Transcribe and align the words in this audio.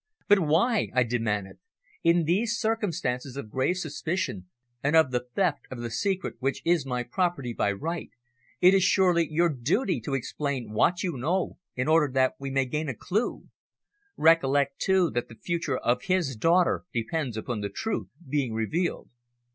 "But 0.27 0.39
why?" 0.39 0.89
I 0.95 1.03
demanded. 1.03 1.59
"In 2.03 2.23
these 2.23 2.57
circumstances 2.57 3.37
of 3.37 3.51
grave 3.51 3.77
suspicion, 3.77 4.47
and 4.83 4.95
of 4.95 5.11
the 5.11 5.27
theft 5.35 5.67
of 5.69 5.77
the 5.77 5.91
secret 5.91 6.37
which 6.39 6.63
is 6.65 6.87
my 6.87 7.03
property 7.03 7.53
by 7.53 7.71
right, 7.73 8.09
it 8.61 8.73
is 8.73 8.83
surely 8.83 9.27
your 9.29 9.49
duty 9.49 10.01
to 10.01 10.15
explain 10.15 10.71
what 10.71 11.03
you 11.03 11.17
know, 11.17 11.59
in 11.75 11.87
order 11.87 12.11
that 12.13 12.33
we 12.39 12.49
may 12.49 12.65
gain 12.65 12.89
a 12.89 12.95
clue? 12.95 13.49
Recollect, 14.17 14.79
too, 14.79 15.11
that 15.11 15.27
the 15.29 15.35
future 15.35 15.77
of 15.77 16.01
his 16.01 16.35
daughter 16.35 16.83
depends 16.91 17.37
upon 17.37 17.61
the 17.61 17.69
truth 17.69 18.07
being 18.27 18.55
revealed." 18.55 19.11